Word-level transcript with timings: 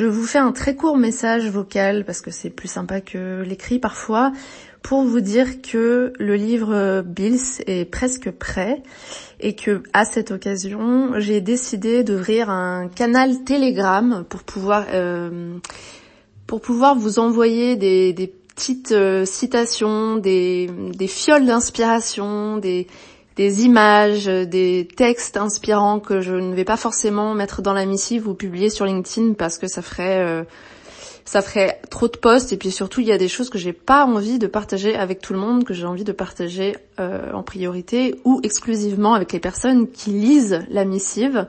Je 0.00 0.06
vous 0.06 0.24
fais 0.24 0.38
un 0.38 0.52
très 0.52 0.76
court 0.76 0.96
message 0.96 1.46
vocal 1.50 2.06
parce 2.06 2.22
que 2.22 2.30
c'est 2.30 2.48
plus 2.48 2.68
sympa 2.68 3.02
que 3.02 3.42
l'écrit 3.42 3.78
parfois 3.78 4.32
pour 4.80 5.02
vous 5.02 5.20
dire 5.20 5.60
que 5.60 6.14
le 6.18 6.36
livre 6.36 7.02
Bills 7.02 7.62
est 7.66 7.84
presque 7.84 8.30
prêt 8.30 8.82
et 9.40 9.54
que 9.54 9.82
à 9.92 10.06
cette 10.06 10.30
occasion 10.30 11.20
j'ai 11.20 11.42
décidé 11.42 12.02
d'ouvrir 12.02 12.48
un 12.48 12.88
canal 12.88 13.44
Telegram 13.44 14.24
pour 14.26 14.42
pouvoir 14.42 14.86
euh, 14.94 15.58
pour 16.46 16.62
pouvoir 16.62 16.96
vous 16.96 17.18
envoyer 17.18 17.76
des, 17.76 18.14
des 18.14 18.26
petites 18.26 18.92
euh, 18.92 19.26
citations, 19.26 20.16
des, 20.16 20.70
des 20.94 21.08
fioles 21.08 21.44
d'inspiration, 21.44 22.56
des, 22.56 22.86
des 23.40 23.64
images, 23.64 24.26
des 24.26 24.86
textes 24.96 25.38
inspirants 25.38 25.98
que 25.98 26.20
je 26.20 26.34
ne 26.34 26.54
vais 26.54 26.66
pas 26.66 26.76
forcément 26.76 27.32
mettre 27.32 27.62
dans 27.62 27.72
la 27.72 27.86
missive 27.86 28.28
ou 28.28 28.34
publier 28.34 28.68
sur 28.68 28.84
LinkedIn 28.84 29.32
parce 29.32 29.56
que 29.56 29.66
ça 29.66 29.80
ferait 29.80 30.18
euh, 30.18 30.44
ça 31.24 31.40
ferait 31.40 31.80
trop 31.88 32.06
de 32.06 32.18
posts 32.18 32.52
et 32.52 32.58
puis 32.58 32.70
surtout 32.70 33.00
il 33.00 33.06
y 33.06 33.12
a 33.12 33.16
des 33.16 33.28
choses 33.28 33.48
que 33.48 33.56
j'ai 33.56 33.72
pas 33.72 34.04
envie 34.04 34.38
de 34.38 34.46
partager 34.46 34.94
avec 34.94 35.22
tout 35.22 35.32
le 35.32 35.38
monde, 35.38 35.64
que 35.64 35.72
j'ai 35.72 35.86
envie 35.86 36.04
de 36.04 36.12
partager 36.12 36.76
euh, 36.98 37.32
en 37.32 37.42
priorité 37.42 38.14
ou 38.26 38.40
exclusivement 38.42 39.14
avec 39.14 39.32
les 39.32 39.40
personnes 39.40 39.90
qui 39.90 40.10
lisent 40.10 40.60
la 40.68 40.84
missive. 40.84 41.46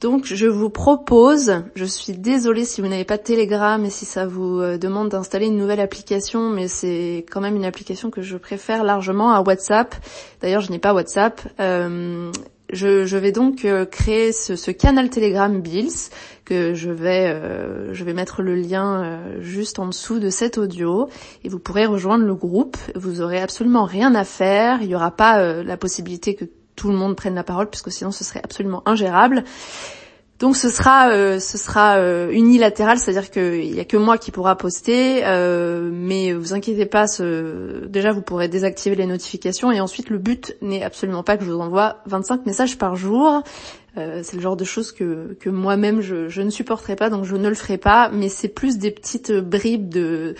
Donc 0.00 0.24
je 0.24 0.46
vous 0.46 0.70
propose, 0.70 1.62
je 1.74 1.84
suis 1.84 2.14
désolée 2.14 2.64
si 2.64 2.80
vous 2.80 2.88
n'avez 2.88 3.04
pas 3.04 3.18
de 3.18 3.22
Telegram 3.22 3.84
et 3.84 3.90
si 3.90 4.06
ça 4.06 4.26
vous 4.26 4.58
euh, 4.58 4.78
demande 4.78 5.10
d'installer 5.10 5.46
une 5.46 5.58
nouvelle 5.58 5.80
application, 5.80 6.48
mais 6.48 6.68
c'est 6.68 7.26
quand 7.30 7.42
même 7.42 7.54
une 7.54 7.66
application 7.66 8.10
que 8.10 8.22
je 8.22 8.38
préfère 8.38 8.82
largement 8.82 9.32
à 9.32 9.42
WhatsApp. 9.42 9.94
D'ailleurs 10.40 10.62
je 10.62 10.70
n'ai 10.70 10.78
pas 10.78 10.94
WhatsApp. 10.94 11.42
Euh, 11.60 12.32
je, 12.72 13.16
vais 13.18 13.32
donc 13.32 13.66
euh, 13.66 13.84
créer 13.84 14.32
ce, 14.32 14.70
canal 14.70 15.10
Telegram 15.10 15.60
Bills 15.60 16.08
que 16.46 16.72
je 16.72 16.90
vais 16.90 17.38
je 17.92 18.02
vais 18.02 18.14
mettre 18.14 18.40
le 18.40 18.54
lien 18.54 19.20
juste 19.40 19.78
en 19.78 19.86
dessous 19.86 20.18
de 20.18 20.30
cet 20.30 20.56
audio 20.56 21.08
et 21.44 21.50
vous 21.50 21.58
pourrez 21.58 21.84
rejoindre 21.84 22.24
le 22.24 22.34
groupe. 22.34 22.78
Vous 22.94 23.20
aurez 23.20 23.40
absolument 23.40 23.84
rien 23.84 24.14
à 24.14 24.24
faire. 24.24 24.78
Il 24.80 24.88
n'y 24.88 24.94
aura 24.94 25.10
pas 25.10 25.62
la 25.62 25.76
possibilité 25.76 26.34
que 26.34 26.46
tout 26.80 26.88
le 26.88 26.96
monde 26.96 27.14
prenne 27.14 27.34
la 27.34 27.44
parole 27.44 27.68
puisque 27.68 27.92
sinon 27.92 28.10
ce 28.10 28.24
serait 28.24 28.40
absolument 28.42 28.82
ingérable. 28.86 29.44
Donc 30.38 30.56
ce 30.56 30.70
sera 30.70 31.10
euh, 31.10 31.38
ce 31.38 31.58
sera 31.58 31.98
euh, 31.98 32.30
unilatéral, 32.30 32.98
c'est-à-dire 32.98 33.30
qu'il 33.30 33.70
n'y 33.70 33.80
a 33.80 33.84
que 33.84 33.98
moi 33.98 34.16
qui 34.16 34.30
pourra 34.30 34.56
poster, 34.56 35.20
euh, 35.26 35.90
mais 35.92 36.32
vous 36.32 36.54
inquiétez 36.54 36.86
pas, 36.86 37.06
ce... 37.06 37.84
déjà 37.84 38.12
vous 38.12 38.22
pourrez 38.22 38.48
désactiver 38.48 38.96
les 38.96 39.04
notifications 39.04 39.70
et 39.70 39.78
ensuite 39.82 40.08
le 40.08 40.16
but 40.16 40.56
n'est 40.62 40.82
absolument 40.82 41.22
pas 41.22 41.36
que 41.36 41.44
je 41.44 41.50
vous 41.50 41.60
envoie 41.60 41.98
25 42.06 42.46
messages 42.46 42.78
par 42.78 42.96
jour. 42.96 43.42
c'est 43.96 44.32
le 44.32 44.40
genre 44.40 44.56
de 44.56 44.64
choses 44.64 44.92
que, 44.92 45.36
que 45.38 45.50
moi-même 45.50 46.00
je, 46.00 46.30
je 46.30 46.40
ne 46.40 46.48
supporterai 46.48 46.96
pas, 46.96 47.10
donc 47.10 47.26
je 47.26 47.36
ne 47.36 47.48
le 47.50 47.54
ferai 47.54 47.76
pas, 47.76 48.08
mais 48.10 48.30
c'est 48.30 48.48
plus 48.48 48.78
des 48.78 48.90
petites 48.90 49.32
bribes 49.32 49.90
de 49.90 50.34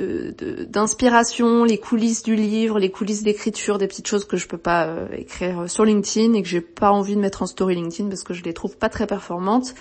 d'inspiration, 0.00 1.64
les 1.64 1.78
coulisses 1.78 2.22
du 2.22 2.34
livre, 2.34 2.78
les 2.78 2.90
coulisses 2.90 3.22
d'écriture, 3.22 3.78
des 3.78 3.86
petites 3.86 4.06
choses 4.06 4.24
que 4.24 4.36
je 4.36 4.46
peux 4.46 4.58
pas 4.58 4.86
euh, 4.86 5.06
écrire 5.16 5.68
sur 5.68 5.84
LinkedIn 5.84 6.34
et 6.34 6.42
que 6.42 6.48
j'ai 6.48 6.60
pas 6.60 6.90
envie 6.90 7.14
de 7.16 7.20
mettre 7.20 7.42
en 7.42 7.46
story 7.46 7.74
LinkedIn 7.74 8.08
parce 8.08 8.24
que 8.24 8.34
je 8.34 8.42
les 8.42 8.52
trouve 8.52 8.76
pas 8.76 8.88
très 8.88 9.06
performantes 9.06 9.74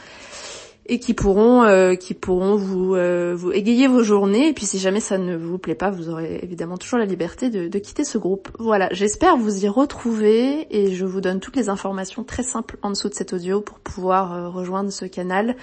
et 0.89 0.99
qui 0.99 1.13
pourront 1.13 1.63
euh, 1.63 1.95
qui 1.95 2.13
pourront 2.13 2.55
vous 2.55 2.95
euh, 2.95 3.33
vous 3.35 3.51
égayer 3.51 3.87
vos 3.87 4.03
journées 4.03 4.47
et 4.47 4.53
puis 4.53 4.65
si 4.65 4.79
jamais 4.79 5.01
ça 5.01 5.17
ne 5.17 5.35
vous 5.35 5.57
plaît 5.57 5.75
pas, 5.75 5.89
vous 5.89 6.09
aurez 6.09 6.39
évidemment 6.43 6.77
toujours 6.77 6.99
la 6.99 7.05
liberté 7.05 7.49
de, 7.49 7.67
de 7.67 7.79
quitter 7.79 8.05
ce 8.05 8.17
groupe. 8.17 8.49
Voilà, 8.57 8.87
j'espère 8.91 9.37
vous 9.37 9.65
y 9.65 9.67
retrouver 9.67 10.67
et 10.71 10.93
je 10.93 11.05
vous 11.05 11.21
donne 11.21 11.39
toutes 11.39 11.55
les 11.55 11.69
informations 11.69 12.23
très 12.23 12.43
simples 12.43 12.77
en 12.81 12.89
dessous 12.89 13.09
de 13.09 13.13
cet 13.13 13.33
audio 13.33 13.61
pour 13.61 13.79
pouvoir 13.79 14.53
rejoindre 14.53 14.91
ce 14.91 15.05
canal. 15.05 15.55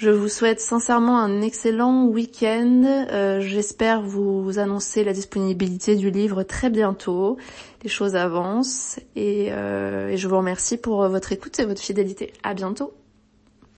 Je 0.00 0.08
vous 0.08 0.30
souhaite 0.30 0.60
sincèrement 0.60 1.18
un 1.18 1.42
excellent 1.42 2.06
week-end. 2.06 2.84
Euh, 3.12 3.40
j'espère 3.42 4.00
vous 4.00 4.58
annoncer 4.58 5.04
la 5.04 5.12
disponibilité 5.12 5.94
du 5.94 6.10
livre 6.10 6.42
très 6.42 6.70
bientôt. 6.70 7.36
Les 7.82 7.90
choses 7.90 8.16
avancent 8.16 8.98
et, 9.14 9.48
euh, 9.50 10.08
et 10.08 10.16
je 10.16 10.26
vous 10.26 10.38
remercie 10.38 10.78
pour 10.78 11.06
votre 11.06 11.32
écoute 11.32 11.60
et 11.60 11.66
votre 11.66 11.82
fidélité. 11.82 12.32
À 12.42 12.54
bientôt. 12.54 12.94